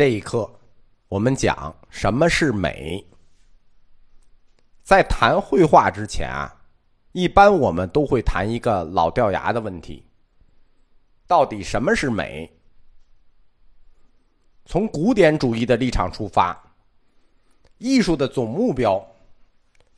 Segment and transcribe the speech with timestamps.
[0.00, 0.50] 这一课，
[1.08, 3.06] 我们讲什么是美。
[4.82, 6.50] 在谈绘画之前啊，
[7.12, 10.02] 一般我们都会谈一个老掉牙的问题：
[11.26, 12.50] 到底什么是美？
[14.64, 16.58] 从古典主义的立场出发，
[17.76, 19.06] 艺术的总目标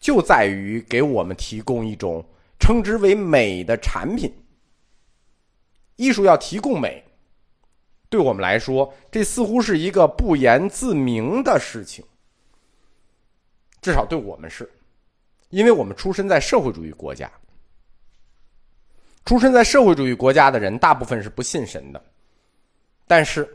[0.00, 2.24] 就在于给我们提供一种
[2.58, 4.34] 称之为美的产品。
[5.94, 7.04] 艺术要提供美。
[8.12, 12.04] 对我们来说，这似乎是一个不言自明的事情。
[13.80, 14.70] 至少对我们是，
[15.48, 17.32] 因为我们出生在社会主义国家。
[19.24, 22.04] 出生在社会主义国家的人，大部分是不信神的，
[23.06, 23.48] 但是，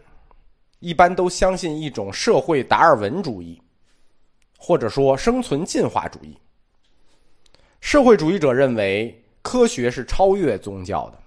[0.80, 3.62] 一般都相信一种社会达尔文主义，
[4.58, 6.36] 或者说生存进化主义。
[7.80, 11.20] 社会主义者认为科学是超越宗教的，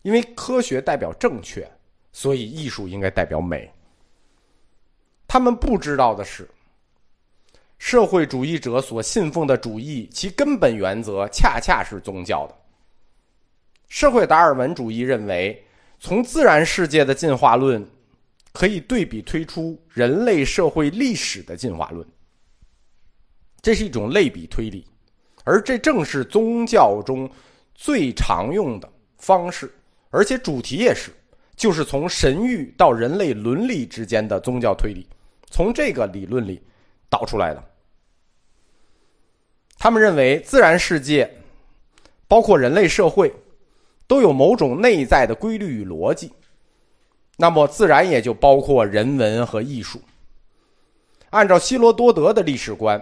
[0.00, 1.70] 因为科学代表正确。
[2.12, 3.72] 所以，艺术应该代表美。
[5.26, 6.46] 他们不知道的是，
[7.78, 12.54] 社会主义者所信奉的主义，其根本原则恰恰是宗教的。
[13.88, 15.64] 社会达尔文主义认为，
[15.98, 17.86] 从自然世界的进化论
[18.52, 22.06] 可以对比推出人类社会历史的进化论，
[23.62, 24.86] 这是一种类比推理，
[25.44, 27.30] 而这正是宗教中
[27.74, 29.74] 最常用的方式，
[30.10, 31.10] 而且主题也是。
[31.56, 35.06] 就是从神域到人类伦理之间的宗教推理，
[35.50, 36.62] 从这个理论里
[37.08, 37.62] 导出来的。
[39.78, 41.28] 他们认为，自然世界，
[42.28, 43.34] 包括人类社会，
[44.06, 46.32] 都有某种内在的规律与逻辑。
[47.36, 50.00] 那么，自然也就包括人文和艺术。
[51.30, 53.00] 按照希罗多德的历史观，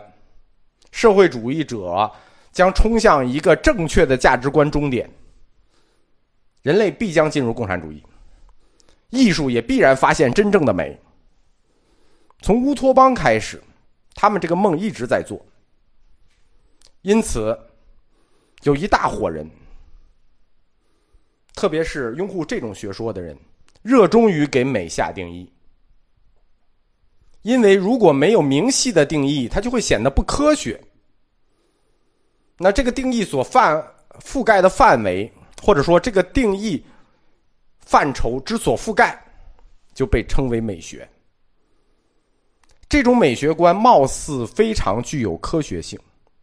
[0.91, 2.11] 社会主义者
[2.53, 5.11] 将冲向一个正确的价值观终点，
[6.63, 8.03] 人类必将进入共产主义。
[9.11, 10.99] 艺术也必然发现真正的美。
[12.43, 13.63] 从乌托邦开始，
[14.15, 15.45] 他们这个梦一直在做。
[17.03, 17.59] 因此，
[18.63, 19.49] 有一大伙人，
[21.55, 23.37] 特别是拥护这种学说的人，
[23.83, 25.53] 热衷于给美下定义。
[27.43, 30.81] 因为如果没有明细的定义，它就会显得不科学。
[32.59, 33.83] 那这个定义所范
[34.21, 36.85] 覆盖的范围，或者说这个定义。
[37.81, 39.23] 范畴之所覆盖，
[39.95, 41.09] 就被称为美学。
[42.89, 45.99] 这种美学观貌似非常具有科学性，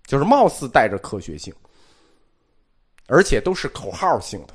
[0.06, 1.54] 就是貌似带着科学性，
[3.08, 4.54] 而且都是口号性的。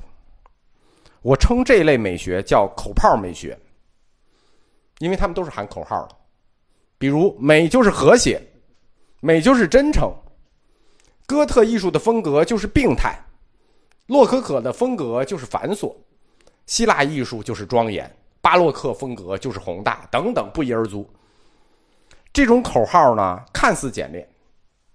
[1.21, 3.57] 我称这类美学叫口炮美学，
[4.99, 6.15] 因为他们都是喊口号的。
[6.97, 8.41] 比如，美就是和谐，
[9.19, 10.11] 美就是真诚。
[11.25, 13.17] 哥特艺术的风格就是病态，
[14.07, 15.95] 洛可可的风格就是繁琐。
[16.65, 18.09] 希腊艺术就是庄严，
[18.41, 21.09] 巴洛克风格就是宏大，等等不一而足。
[22.31, 24.27] 这种口号呢，看似简练，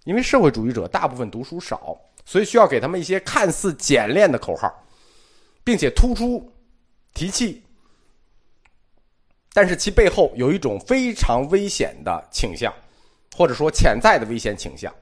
[0.05, 4.73] 因为社会主义者大部分读书少，所以需要给他们一些看似简练的口号，
[5.63, 6.53] 并且突出
[7.15, 7.63] 提气。
[9.53, 12.73] 但是其背后有一种非常危险的倾向，
[13.37, 14.93] 或者说潜在的危险倾向。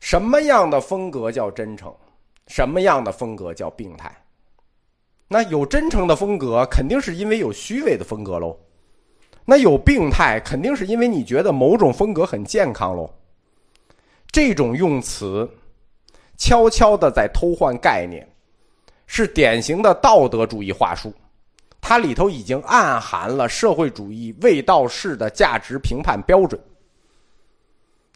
[0.00, 1.94] 什么样的风格叫真诚？
[2.48, 4.14] 什么样的风格叫病态？
[5.28, 8.56] 那有真诚的风格，肯定是因为有虚伪的风格喽。
[9.44, 13.10] 那有病态，肯定是因为你觉得某种风格很健康喽。
[14.30, 15.48] 这种用词，
[16.36, 18.26] 悄悄的在偷换概念，
[19.06, 21.12] 是典型的道德主义话术。
[21.80, 26.58] 它里头已经暗含了社会主义卫道式的价值评判标准。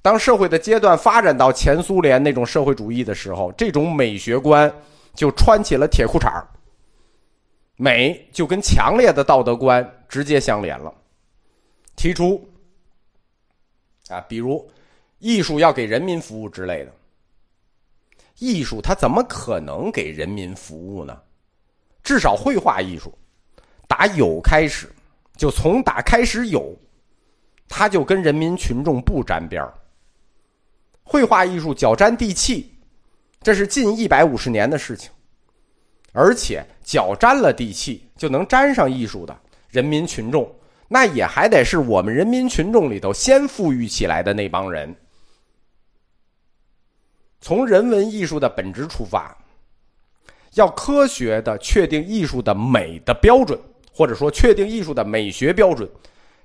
[0.01, 4.73] 当社会的阶段发展到前苏联那种社会主义的时候，这种美学观
[5.15, 6.43] 就穿起了铁裤衩
[7.81, 10.93] 美就跟强烈的道德观直接相连了，
[11.95, 12.45] 提出
[14.09, 14.69] 啊，比如
[15.21, 16.93] 艺术要给人民服务之类的。
[18.39, 21.23] 艺术它怎么可能给人民服务呢？
[22.03, 23.17] 至少绘画艺术，
[23.87, 24.93] 打有开始，
[25.37, 26.77] 就从打开始有，
[27.69, 29.73] 它就跟人民群众不沾边儿。
[31.05, 32.77] 绘画艺术脚沾地气，
[33.41, 35.13] 这是近一百五十年的事情。
[36.13, 39.39] 而且脚沾了地气就能沾上艺术的
[39.71, 40.53] 人民群众，
[40.89, 44.95] 那也还得是我们人民群众里头先富裕起来的那帮人。
[47.41, 49.37] 从人文艺术的本质出发，
[50.55, 53.57] 要科学的确定艺术的美的标准，
[53.93, 55.89] 或者说确定艺术的美学标准，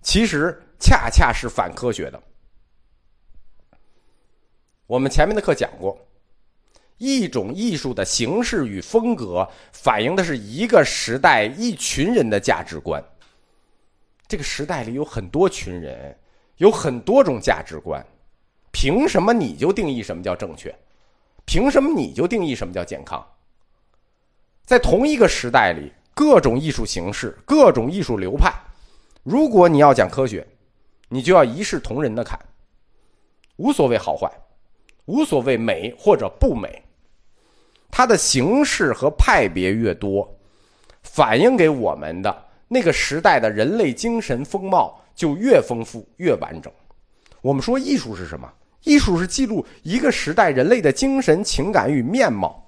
[0.01, 2.21] 其实恰恰是反科学的。
[4.85, 5.97] 我们前面的课讲过。
[6.97, 13.03] 一种艺术的形式与风格，反映的是一个时代一群人的价值观。
[14.27, 16.17] 这个时代里有很多群人，
[16.57, 18.05] 有很多种价值观，
[18.71, 20.73] 凭什么你就定义什么叫正确？
[21.45, 23.23] 凭什么你就定义什么叫健康？
[24.65, 28.53] 在同一个时代里，各种艺术形式、各种艺术流派，
[29.23, 30.47] 如果你要讲科学，
[31.09, 32.39] 你就要一视同仁的看，
[33.57, 34.31] 无所谓好坏，
[35.05, 36.83] 无所谓美或者不美。
[37.89, 40.35] 它的形式和派别越多，
[41.01, 46.73] 反映给我们的那个时代的人类精神风貌就越丰富、越完整。
[47.41, 48.51] 我们说艺术是什么？
[48.83, 52.67] 艺术是记录一个时代人类的精神、情感与面貌。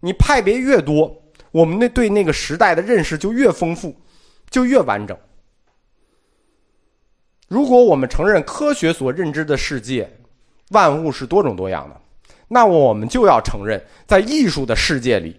[0.00, 3.94] 你派别越多，我们那对那个时代的认识就越丰富，
[4.50, 5.16] 就越完整。
[7.46, 10.17] 如果我们承认科学所认知的世界，
[10.70, 12.00] 万物是多种多样的。
[12.46, 15.38] 那我们就要承认，在艺术的世界里，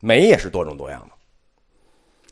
[0.00, 1.14] 美也是多种多样的。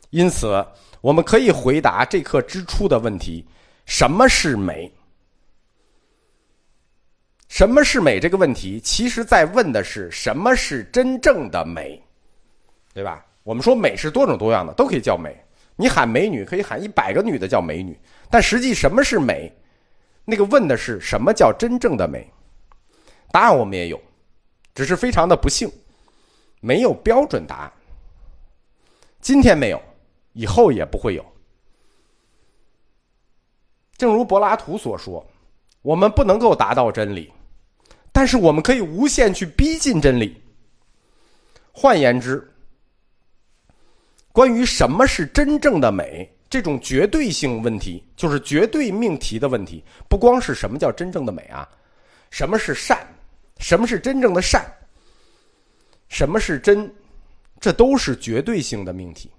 [0.09, 0.65] 因此，
[0.99, 3.45] 我们可以回答这课之初的问题：
[3.85, 4.91] 什么是美？
[7.47, 8.19] 什么是美？
[8.19, 12.01] 这个问题，其实在问的是什么是真正的美，
[12.93, 13.25] 对吧？
[13.43, 15.35] 我们说美是多种多样的，都可以叫美。
[15.77, 17.97] 你喊美女，可以喊一百个女的叫美女，
[18.29, 19.51] 但实际什么是美？
[20.23, 22.29] 那个问的是什么叫真正的美？
[23.31, 24.01] 答案我们也有，
[24.75, 25.71] 只是非常的不幸，
[26.59, 27.71] 没有标准答案。
[29.19, 29.81] 今天没有，
[30.33, 31.25] 以后也不会有。
[33.97, 35.25] 正如柏拉图所说，
[35.81, 37.31] 我们不能够达到真理，
[38.11, 40.41] 但是我们可以无限去逼近真理。
[41.71, 42.51] 换言之，
[44.31, 51.65] 关于什么是真正的美这种绝对性问题，就是绝对命题的问题，不光是什么叫真正的美啊，
[52.29, 52.99] 什么是善？
[53.57, 54.61] 什么是真正的善？
[56.09, 56.93] 什么是真？
[57.57, 59.31] 这都是绝对性的命题。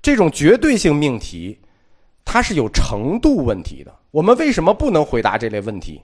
[0.00, 1.58] 这种绝对性命题，
[2.24, 3.92] 它是有程度问题的。
[4.12, 6.00] 我们为什么不能回答这类问题？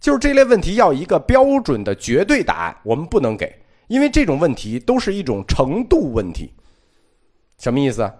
[0.00, 3.56] 就是这类问题要一个标准的绝对答案，我们不能给，
[3.86, 6.52] 因为这种问题都是一种程度问题。
[7.58, 8.10] 什么意思？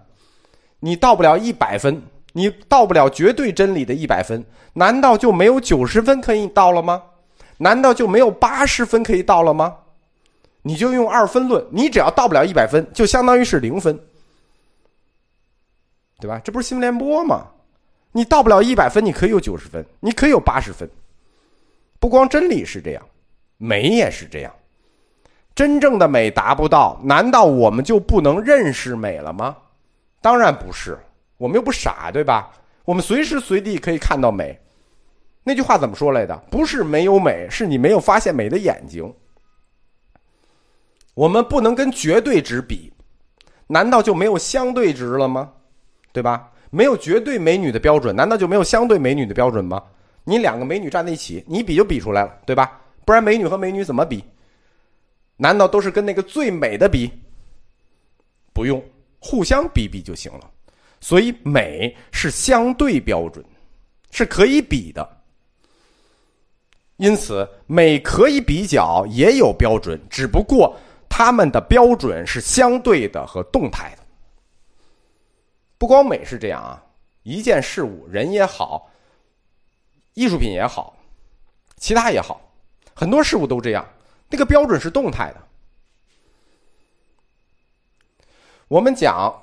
[0.79, 2.01] 你到不了一百分，
[2.33, 7.01] 你到不了绝对真理的一百分，难道就没有九十分可以到了吗？
[7.57, 9.75] 难道就没有八十分可以到了吗？
[10.61, 13.97] 你就用二分论，你只要到不了一百分，就相当于是零分，
[16.19, 16.39] 对吧？
[16.43, 17.47] 这不是新闻联播吗？
[18.11, 20.89] 你到不了一百分，你可以有九十分，你可以有八十分。
[21.99, 23.03] 不光真理是这样，
[23.57, 24.53] 美也是这样。
[25.55, 29.57] 真正的美达不到，难道我们就不能认识美了吗？
[30.21, 30.97] 当然不是，
[31.37, 32.51] 我们又不傻，对吧？
[32.85, 34.59] 我们随时随地可以看到美。
[35.43, 36.35] 那句话怎么说来的？
[36.51, 39.13] 不是没有美，是你没有发现美的眼睛。
[41.13, 42.91] 我们不能跟绝对值比，
[43.67, 45.53] 难道就没有相对值了吗？
[46.11, 46.51] 对吧？
[46.69, 49.81] 没有绝对美女的标准，难道就没有相对美女的标准吗？
[50.25, 52.81] 你两个美女站在一起，你比就比出来了，对吧？
[53.05, 54.23] 不然美女和美女怎么比？
[55.37, 57.09] 难道都是跟那个最美的比？
[58.53, 58.83] 不用，
[59.27, 60.49] 互相比比就行了。
[61.01, 63.43] 所以美是相对标准，
[64.09, 65.17] 是可以比的。
[66.95, 70.75] 因此，美可以比较，也有标准，只不过
[71.09, 74.03] 它们的标准是相对的和动态的。
[75.77, 76.81] 不光美是这样啊，
[77.23, 78.89] 一件事物，人也好，
[80.13, 80.97] 艺术品也好，
[81.75, 82.41] 其他也好，
[82.95, 83.85] 很多事物都这样，
[84.29, 85.46] 那个标准是动态的。
[88.67, 89.33] 我们讲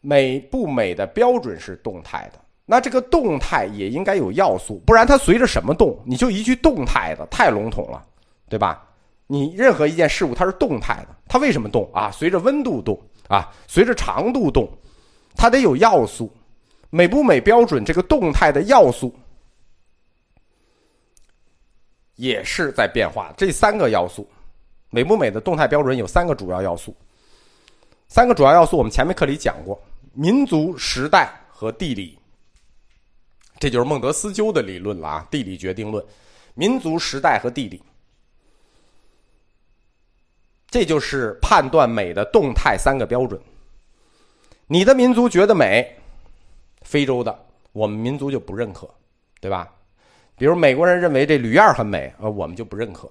[0.00, 2.40] 美不美的标准是动态的。
[2.64, 5.98] 那这个动态也应该有要素，不然它随着什么动？
[6.06, 8.02] 你就一句动态的，太笼统了，
[8.48, 8.88] 对吧？
[9.26, 12.10] 你任何一件事物它是动态的，它为什么动啊？
[12.10, 12.98] 随着温度动
[13.28, 14.70] 啊，随着长度动，
[15.34, 16.30] 它得有要素，
[16.88, 19.14] 美不美标准这个动态的要素
[22.14, 23.34] 也是在变化。
[23.36, 24.26] 这三个要素，
[24.90, 26.94] 美不美的动态标准有三个主要要素，
[28.12, 32.18] 三个主要要素我们前面课里讲过：民族、时代和地理。
[33.58, 36.04] 这就是孟德斯鸠的理论了啊，地理决定论，
[36.52, 37.82] 民族、时代和地理，
[40.68, 43.40] 这就是判断美的动态三个标准。
[44.66, 45.96] 你的民族觉得美，
[46.82, 48.86] 非洲的我们民族就不认可，
[49.40, 49.72] 对吧？
[50.36, 53.10] 比如美国人认为这吕燕很美，呃，我们就不认可。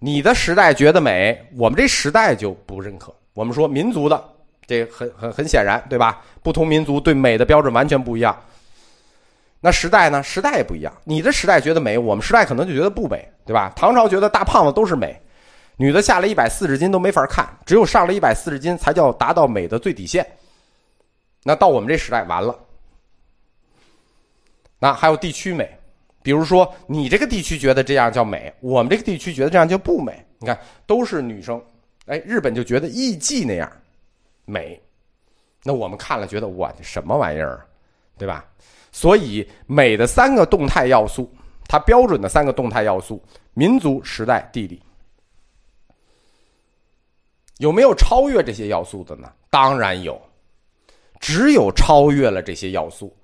[0.00, 3.14] 你的时代觉得美，我们这时代就不认可。
[3.36, 4.24] 我们说民族的，
[4.66, 6.24] 这很很很显然，对吧？
[6.42, 8.34] 不同民族对美的标准完全不一样。
[9.60, 10.22] 那时代呢？
[10.22, 10.90] 时代也不一样。
[11.04, 13.70] 你的时代觉得美，我们时代可能就觉得不美，对吧？
[13.76, 15.20] 唐朝觉得大胖子都是美，
[15.76, 20.26] 女的下了一百四十斤都没法看，只有上了一百四十斤才叫达到美的最底线。
[21.42, 22.58] 那到我们这时代完了，
[24.78, 25.78] 那还有地区美，
[26.22, 30.24] 比如说你这个地区觉得这样叫美，我们这个地区觉得这样就不美。
[30.38, 31.62] 你看，都是女生，
[32.06, 33.70] 哎，日本就觉得艺妓那样
[34.44, 34.80] 美，
[35.62, 37.66] 那我们看了觉得哇，这什么玩意儿啊，
[38.16, 38.44] 对吧？
[38.92, 41.30] 所以美的三个动态要素，
[41.66, 43.22] 它标准的三个动态要素：
[43.54, 44.80] 民族、时代、地理。
[47.58, 49.32] 有没有超越这些要素的呢？
[49.50, 50.20] 当然有，
[51.20, 53.16] 只有超越了这些要素，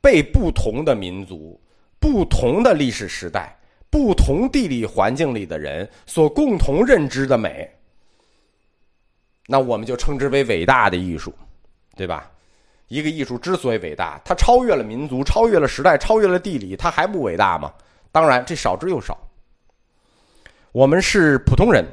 [0.00, 1.60] 被不同的民族、
[1.98, 3.56] 不同的历史时代、
[3.88, 7.68] 不同地理环境里的人所共同认知的美，
[9.46, 11.32] 那我们就称之为伟大的艺术，
[11.96, 12.30] 对吧？
[12.88, 17.72] 一个艺术之所以伟大，它超越了民族，超越了时代，超越了地理，它还不伟大吗？
[18.12, 19.18] 当然，这少之又少。
[20.72, 21.84] 我们是普通人。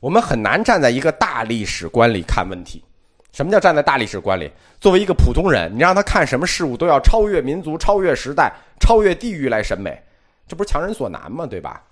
[0.00, 2.84] 我们很难站在一个大历史观里看问题。
[3.32, 4.48] 什么叫站在大历史观里？
[4.80, 10.00] 作为一个普通人，你让他看什么事物都要超越民族、超越时代、超越地域来审美，
[10.46, 11.44] 这不是强人所难吗？
[11.44, 11.82] 对吧？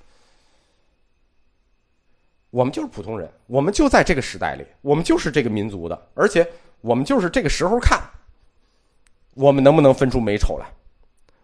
[2.57, 8.01] 我们就是普通人，我们就在这个时代里，我们就是这个民族的，而且我们就是这个时候看，
[9.35, 10.65] 我们能不能分出美丑来？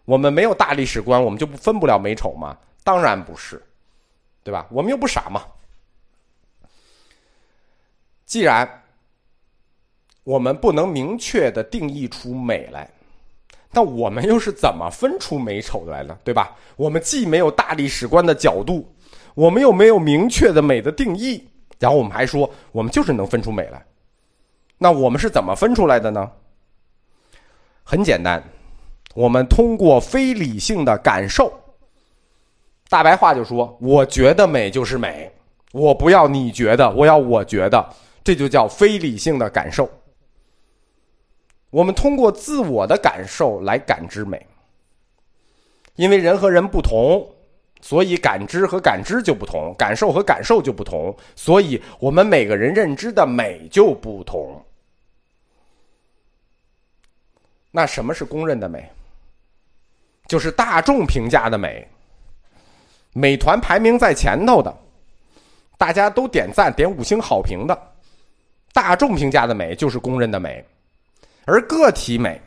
[0.05, 2.57] 我们没有大历史观，我们就不分不了美丑吗？
[2.83, 3.61] 当然不是，
[4.43, 4.65] 对吧？
[4.71, 5.43] 我们又不傻嘛。
[8.25, 8.81] 既然
[10.23, 12.89] 我们不能明确的定义出美来，
[13.69, 16.17] 那我们又是怎么分出美丑来呢？
[16.23, 16.57] 对吧？
[16.75, 18.91] 我们既没有大历史观的角度，
[19.35, 21.47] 我们又没有明确的美的定义，
[21.79, 23.85] 然后我们还说我们就是能分出美来，
[24.77, 26.31] 那我们是怎么分出来的呢？
[27.83, 28.43] 很简单，
[29.13, 31.51] 我们通过非理性的感受，
[32.89, 35.31] 大白话就说：我觉得美就是美，
[35.71, 37.89] 我不要你觉得，我要我觉得。
[38.25, 39.89] 这就叫非理性的感受。
[41.71, 44.47] 我们通过自我的感受来感知美，
[45.97, 47.32] 因为人和人不同，
[47.83, 54.63] 所以感知和感知就不同，感受和感受就不同，所以我们每个人认知的美就不同。
[57.69, 58.89] 那什么是公认的美？
[60.27, 61.85] 就是大众评价的美，
[63.11, 64.73] 美团排名在前头的，
[65.77, 67.77] 大家都点赞点五星好评的。
[68.71, 70.65] 大众评价的美就是公认的美，
[71.43, 72.39] 而个体美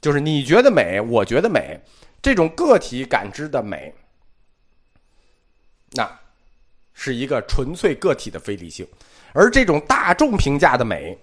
[0.00, 1.80] 就是你觉得美，我觉得美，
[2.22, 3.92] 这种个体感知的美，
[5.94, 6.10] 那
[6.92, 8.86] 是一个纯粹个体的非理性。
[9.32, 11.16] 而这种大众评价的美，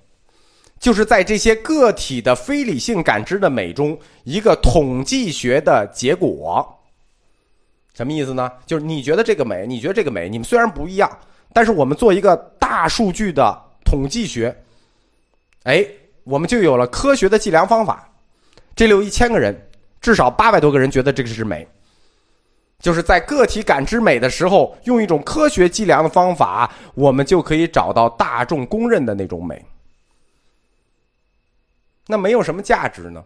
[0.79, 6.79] 就是在这些个体的非理性感知的美中一个统计学的结果。
[7.93, 8.51] 什么意思呢？
[8.65, 11.19] 就是你觉得这个美，你觉得这个美，你们虽然不一样，
[11.53, 13.67] 但是我们做一个大数据的。
[13.83, 14.55] 统计学，
[15.63, 15.85] 哎，
[16.23, 18.09] 我们就有了科学的计量方法。
[18.73, 21.67] 这里有一千个人，至少八百多个人觉得这个是美。
[22.81, 29.63] 就是在个体感知美的时候，用一种科学计量的方法，我们就可以找到大众公认的那种美。
[32.07, 33.23] 那没有什么价值呢？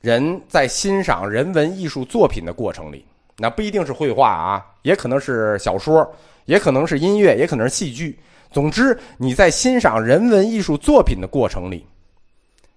[0.00, 3.06] 人在欣赏人文艺术作品的过程里，
[3.38, 8.18] 那不一定是绘画啊，也可能是小说，也可能是音乐，也可能是戏剧。
[8.50, 11.86] 总之，你在欣赏人文艺术作品的过程里，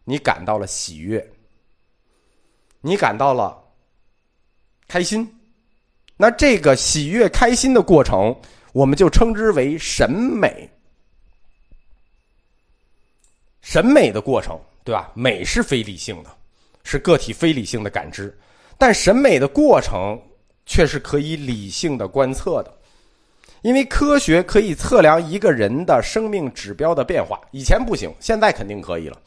[0.05, 1.31] 你感到了喜悦，
[2.81, 3.64] 你感到了
[4.87, 5.27] 开心，
[6.17, 8.35] 那这个喜悦、开心的过程，
[8.71, 10.69] 我们就称之为审美。
[13.61, 15.11] 审美的过程，对吧？
[15.15, 16.29] 美是非理性的，
[16.83, 18.37] 是个体非理性的感知，
[18.77, 20.21] 但审美的过程
[20.65, 22.71] 却是可以理性的观测的。
[23.63, 29.19] 因为科学可以测量一个人的生命指标的变化，以前不行，现在肯定可以了，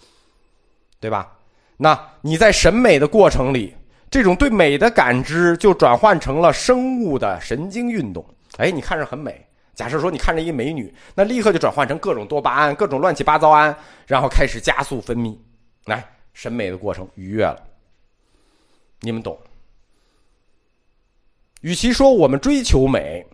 [1.01, 1.37] 对吧？
[1.77, 3.75] 那你在审美的过程里，
[4.11, 8.25] 这种对美的感知就转换成了生物的神经运动。
[8.57, 9.45] 哎，你看着很美。
[9.75, 15.37] 假设说你看着一美女，那立刻就转换成各种多巴胺、各种乱七八糟胺，然后开始加速分泌，
[15.85, 17.63] 来，审美的过程愉悦了。
[19.01, 19.39] 你们懂？
[21.61, 23.25] 与其说我们追求美。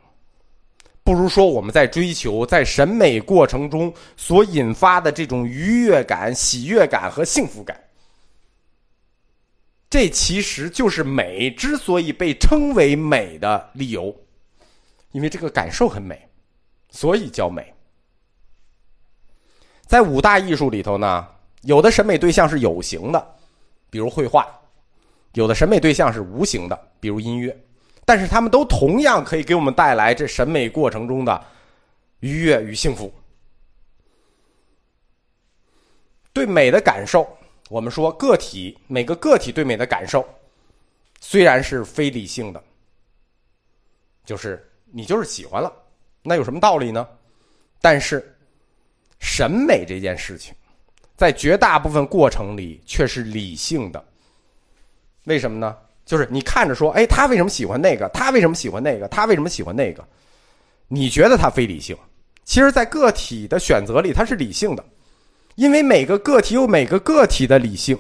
[1.03, 7.79] 不如说，我们在追求在审美过程中所引发的这种愉悦感、喜悦感和幸福感，
[9.95, 14.13] 这其实就是美之所以被称为美的理由，
[15.13, 16.29] 因为这个感受很美，
[16.91, 17.73] 所以叫美。
[19.87, 21.29] 在五大艺术里头呢，
[21.63, 23.37] 有的审美对象是有形的，
[23.89, 24.43] 比如绘画；
[25.35, 27.57] 有的审美对象是无形的，比如音乐。
[28.05, 31.41] 但是他们都同样可以给我们带来这审美过程中的
[32.19, 33.15] 愉悦与幸福。
[36.33, 37.34] 对美的感受，
[37.71, 40.27] 我们说个体每个个体对美的感受，
[41.21, 42.63] 虽然是非理性的，
[44.25, 45.73] 就是你就是喜欢了，
[46.23, 47.09] 那有什么道理呢？
[47.81, 48.37] 但是
[49.19, 50.55] 审美这件事情，
[51.17, 54.05] 在绝大部分过程里却是理性的。
[55.25, 55.77] 为什么呢？
[56.05, 58.07] 就是你看着说，哎，他为什么喜欢那个？
[58.11, 59.09] 他为什么喜欢那个？
[59.09, 60.07] 他为什么喜欢那个？
[60.87, 61.97] 你觉得他非理性？
[62.45, 64.85] 其实，在个体的选择里，他是理性的，
[65.55, 67.99] 因为每个个体有每个个体的理性，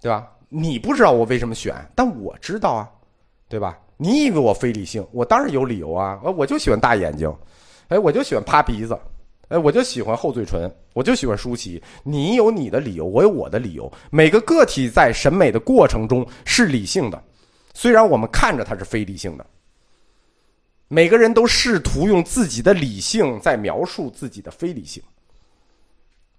[0.00, 0.30] 对吧？
[0.48, 2.90] 你不知道我为什么选，但我知道啊，
[3.48, 3.78] 对吧？
[3.96, 6.20] 你以为我非理性，我当然有理由啊！
[6.22, 7.32] 我就喜欢大眼睛，
[7.88, 8.98] 哎，我就喜欢趴鼻子，
[9.48, 11.82] 哎，我就喜欢厚嘴唇，我就喜欢舒淇。
[12.04, 13.92] 你有你的理由，我有我的理由。
[14.10, 17.22] 每个个体在审美的过程中是理性的，
[17.74, 19.46] 虽然我们看着它是非理性的。
[20.86, 25.02] 每个人都试图用自己的理性在描述自己的非理性，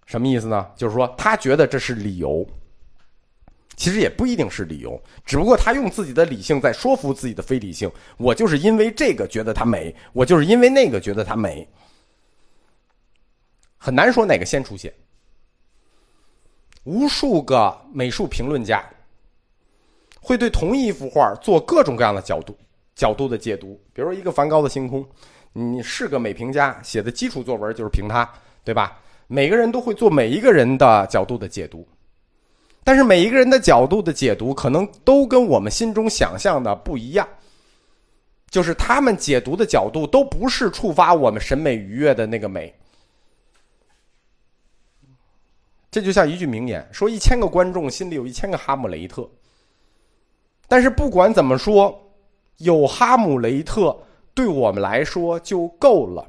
[0.09, 0.67] 什么意思呢？
[0.75, 2.43] 就是说他觉得这是理由，
[3.75, 7.87] 其实也不一定是理由，只不过他用自己的理性在说服自己的非理性。
[8.17, 11.69] 我就是因为这个觉得它美，我就是因为那个觉得它美，
[13.77, 14.91] 很难说哪个先出现。
[16.85, 18.83] 无数个美术评论家
[20.19, 22.57] 会对同一幅画做各种各样的角度。
[22.95, 25.07] 角度的解读，比如说一个梵高的星空，
[25.53, 28.27] 你是个美评家写的基础作文就是评它，
[28.63, 28.99] 对吧？
[29.31, 31.87] 每个人都会做每一个人的角度的解读，
[32.83, 37.27] 但是每一个人的角度的解读可能都跟我们心中想象的不一样，
[38.49, 42.73] 就是他们解读的角度都不是触发我们审美愉悦的那个美。
[45.91, 49.29] 这就像一句名言，说一千个观众心里有一千个哈姆雷特，
[50.67, 52.05] 但是不管怎么说。
[52.61, 53.97] 有哈姆雷特
[54.33, 56.27] 对我们来说就够了，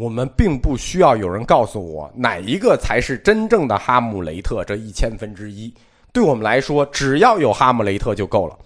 [0.00, 5.70] 我们并不需要有人告诉我哪一个才是真正的哈姆雷特这一千分之一。
[6.10, 8.58] 对我们来说，只要有哈姆雷特就够了。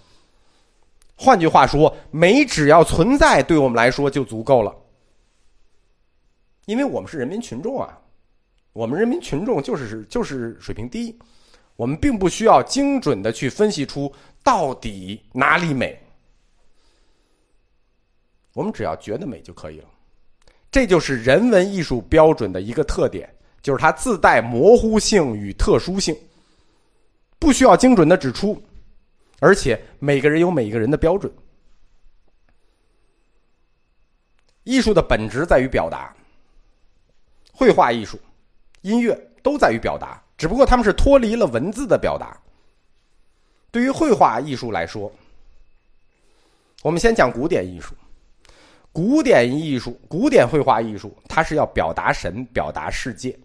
[1.16, 4.72] 换句话说，美只要存在，对我们来说就足够了。
[6.66, 7.98] 因为我们是人民群众啊，
[8.72, 11.18] 我们人民群众就是就是水平低，
[11.74, 14.12] 我们并不需要精准的去分析出。
[14.44, 15.98] 到底哪里美？
[18.52, 19.88] 我们只要觉得美就可以了。
[20.74, 23.32] 这就是人文艺术标准的一个特点，
[23.62, 26.18] 就是它自带模糊性与特殊性，
[27.38, 28.60] 不需要精准的指出，
[29.38, 31.32] 而且每个人有每个人的标准。
[34.64, 36.12] 艺术的本质在于表达，
[37.52, 38.18] 绘画艺术、
[38.80, 42.36] 音乐都在于表达，只不过他们是脱离了文字的表达。
[43.70, 45.12] 对于绘画艺术来说，
[46.82, 47.94] 我们先讲古典艺术。
[48.94, 53.36] 古典艺术、古典绘画艺术，它是要表达神、表达世界。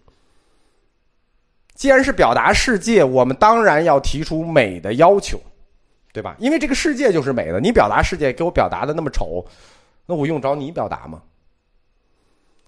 [1.74, 5.40] 既然是表达世界，我们当然要提出美的要求，
[6.12, 6.36] 对吧？
[6.38, 7.58] 因为这个世界就是美的。
[7.58, 9.44] 你表达世界，给我表达的那么丑，
[10.06, 11.20] 那我用着你表达吗？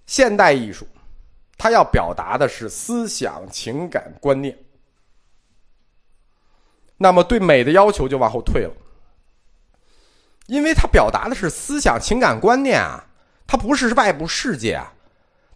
[0.06, 0.84] 现代艺术，
[1.56, 4.58] 它要表达的是思想、情感、观念。
[6.96, 8.72] 那么对美的要求就往后退了，
[10.46, 13.04] 因为它表达的是思想、情感、观念啊，
[13.46, 14.92] 它不是外部世界啊，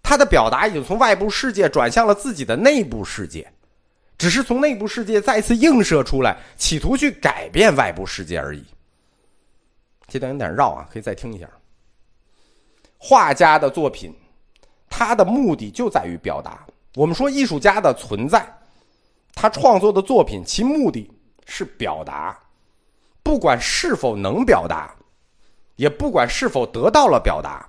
[0.02, 3.52] 它的表达已经从外部世界转向了自己的内部世界，
[4.16, 8.64] 只是从内部世界再次映射出来，企图去改变外部世界而已。
[10.06, 11.48] 这段有点绕啊，可以再听一下。
[12.96, 14.14] 画家的作品，
[14.88, 16.64] 他的目的就在于表达。
[16.94, 18.46] 我们说艺术家的存在，
[19.34, 21.10] 他创作的作品，其目的。
[21.48, 22.36] 是表达，
[23.26, 24.94] 不管是否能表达，
[25.74, 27.68] 也不管是否得到了表达，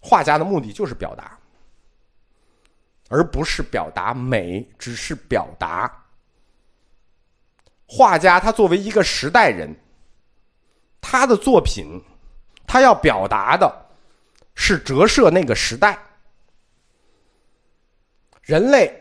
[0.00, 1.38] 画家的目的就是表达，
[3.08, 5.88] 而不是表达美，只是表达。
[7.86, 9.72] 画家他作为一个时代人，
[11.00, 11.86] 他的作品，
[12.66, 13.72] 他要表达的
[14.56, 15.96] 是折射那个时代，
[18.42, 18.92] 人类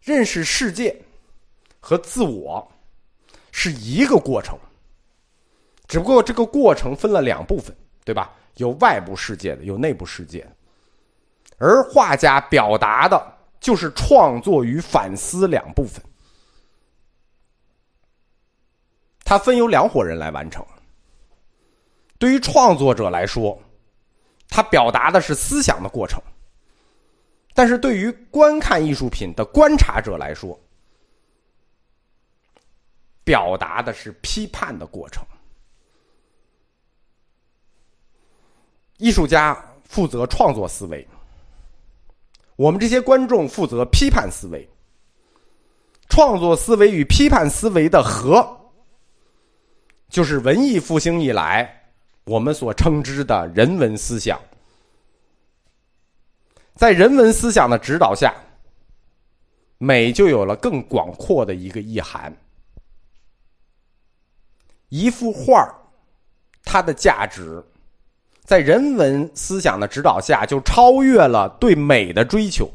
[0.00, 0.98] 认识世界。
[1.78, 2.66] 和自我
[3.62, 4.58] 是一个过程，
[5.86, 8.32] 只不过这个过程分了两部分，对吧？
[8.54, 10.52] 有外部世界的，有内部世界的。
[11.58, 13.22] 而画家表达的
[13.60, 16.02] 就是创作与反思两部分，
[19.24, 20.64] 他分由两伙人来完成。
[22.18, 23.60] 对于创作者来说，
[24.48, 26.18] 他表达的是思想的过程；
[27.52, 30.58] 但是对于观看艺术品的观察者来说，
[33.30, 35.24] 表达的是批判的过程。
[38.98, 41.06] 艺术家负责创作思维，
[42.56, 44.68] 我们这些观众负责批判思维，
[46.08, 48.44] 创作思维与批判思维的和，
[50.08, 51.84] 就是文艺复兴以来
[52.24, 54.40] 我们所称之的人文思想。
[56.74, 58.34] 在人文思想的指导下，
[59.78, 62.36] 美就有了更广阔的一个意涵。
[64.90, 65.66] 一幅画
[66.62, 67.64] 它的价值。
[68.44, 72.68] 在人文思想的指导下，就超越了对美的追求，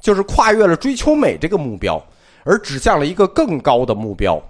[0.00, 2.04] 就是跨越了追求美这个目标，
[2.44, 4.42] 而指向了一个更高的目标，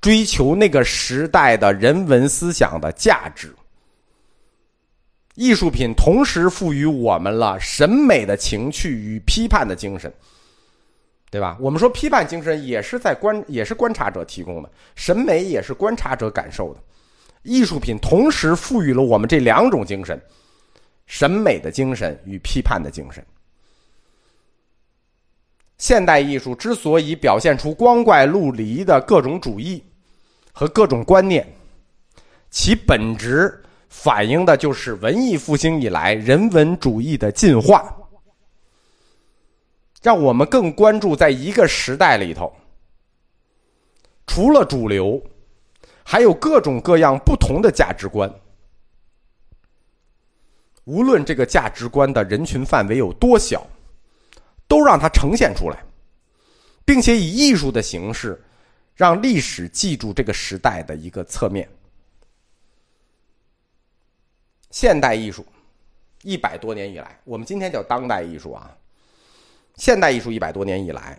[0.00, 3.54] 追求那个时代的人文思想的价值。
[5.34, 10.10] 艺术品同时赋予我们了审美的情趣与批判的精神，
[11.34, 11.58] 对吧？
[11.58, 16.80] 我们说批判精神也是在观，也是观察者提供的，审美也是观察者感受的。
[17.42, 20.16] 艺术品同时赋予了我们这两种精神：
[21.06, 23.20] 审美的精神与批判的精神。
[25.76, 29.82] 现代艺术之所以表现出光怪陆离的各种主义
[30.52, 31.44] 和各种观念，
[32.48, 37.92] 其本质反映的就是文艺复兴以来人文主义的进化，
[40.04, 42.54] 让我们更关注在一个时代里头，
[44.26, 45.20] 除了主流。
[46.06, 48.30] 还有各种各样不同的价值观，
[50.84, 53.66] 无论这个价值观的人群范围有多小，
[54.68, 55.82] 都让它呈现出来，
[56.84, 58.38] 并且以艺术的形式，
[58.94, 61.66] 让历史记住这个时代的一个侧面。
[64.70, 65.46] 现代艺术
[66.20, 68.76] 一百多年以来，我们今天叫当代艺术啊。
[69.84, 71.18] 现代艺术一百多年以来，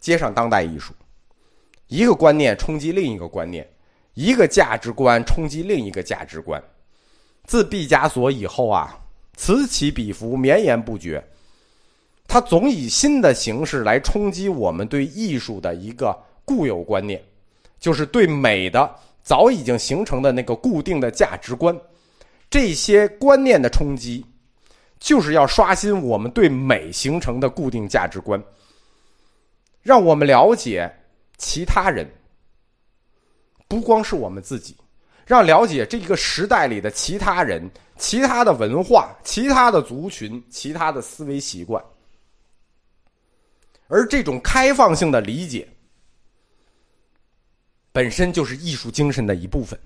[0.00, 0.92] 接上当代艺术。
[1.86, 3.64] 一个观念冲击另一个观念，
[4.14, 6.60] 一个价值观冲击另一个价值观。
[7.44, 8.98] 自毕加索以后啊，
[9.36, 11.24] 此起彼伏，绵延不绝。
[12.26, 17.22] 他总以新的形式来冲击我们对艺术的一个固有观念，
[17.78, 21.78] 就是对美的早已经形成的那个固定的价值观。
[22.50, 24.26] 这些观念的冲击，
[25.02, 28.40] 就是要刷新我们对美形成的固定价值观，
[29.82, 30.90] 让我们了解。
[31.38, 32.08] 其他人，
[33.66, 34.76] 不光是我们自己，
[35.26, 41.82] 让了解这个时代里的其他人、其他的文化、其他的族群、其他的思维习惯，
[43.88, 45.68] 而这种开放性的理解，
[47.90, 49.76] 本身就是艺术精神的一部分，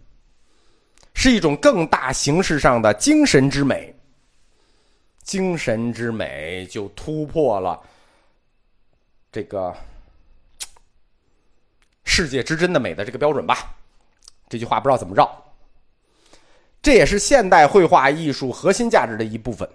[1.14, 3.90] 是一种更大形式上的精神之美。
[5.26, 7.78] 精神之美就突破了
[9.30, 9.76] 这个。
[12.08, 13.74] 世界之真的美的这个标准吧，
[14.48, 15.44] 这句话不知道怎么绕。
[16.80, 19.68] 这也是现代绘画艺术核心价值的一部分。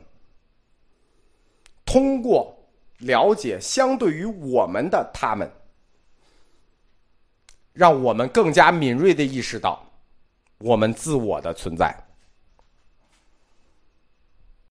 [1.86, 2.58] 通过
[3.00, 5.52] 了解相对于我们的他们，
[7.74, 9.86] 让我们更加敏锐的意识到
[10.58, 11.94] 我们自我的存在。